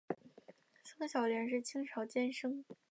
[0.83, 2.65] 宋小濂是清朝监生。